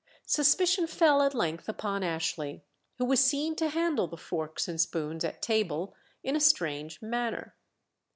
Suspicion 0.25 0.87
fell 0.87 1.21
at 1.21 1.35
length 1.35 1.69
upon 1.69 2.01
Ashley, 2.01 2.63
who 2.97 3.05
was 3.05 3.23
seen 3.23 3.55
to 3.57 3.69
handle 3.69 4.07
the 4.07 4.17
forks 4.17 4.67
and 4.67 4.81
spoons 4.81 5.23
at 5.23 5.43
table 5.43 5.93
in 6.23 6.35
a 6.35 6.39
strange 6.39 6.99
manner. 7.03 7.53